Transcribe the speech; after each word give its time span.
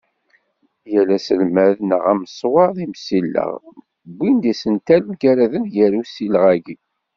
Yal 0.91 1.09
aselmad 1.17 1.77
neɣ 1.89 2.03
amaswaḍ 2.11 2.75
imsileɣ, 2.85 3.51
wwin-d 4.15 4.43
isental 4.51 5.01
mgaraden, 5.09 5.63
deg 5.73 5.95
usileɣ-agi. 6.01 6.77